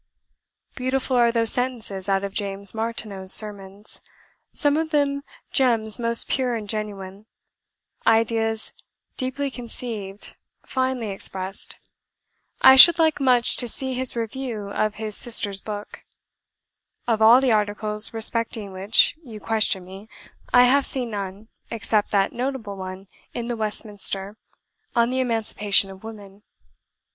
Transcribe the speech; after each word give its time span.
Beautiful 0.75 1.15
are 1.17 1.31
those 1.31 1.51
sentences 1.53 2.09
out 2.09 2.23
of 2.23 2.33
James 2.33 2.73
Martineau's 2.73 3.31
sermons; 3.31 4.01
some 4.51 4.75
of 4.75 4.89
them 4.89 5.23
gems 5.51 5.99
most 5.99 6.27
pure 6.27 6.55
and 6.55 6.67
genuine; 6.67 7.27
ideas 8.07 8.71
deeply 9.15 9.51
conceived, 9.51 10.35
finely 10.65 11.09
expressed. 11.09 11.77
I 12.63 12.77
should 12.77 12.97
like 12.97 13.19
much 13.19 13.57
to 13.57 13.67
see 13.67 13.93
his 13.93 14.15
review 14.15 14.71
of 14.71 14.95
his 14.95 15.15
sister's 15.15 15.61
book. 15.61 16.01
Of 17.07 17.21
all 17.21 17.39
the 17.39 17.51
articles 17.51 18.11
respecting 18.11 18.71
which 18.73 19.15
you 19.23 19.39
question 19.39 19.85
me, 19.85 20.09
I 20.51 20.63
have 20.63 20.83
seen 20.87 21.11
none, 21.11 21.47
except 21.69 22.09
that 22.09 22.33
notable 22.33 22.75
one 22.75 23.05
in 23.35 23.49
the 23.49 23.55
'Westminster' 23.55 24.35
on 24.95 25.11
the 25.11 25.19
Emancipation 25.19 25.91
of 25.91 26.03
Women. 26.03 26.41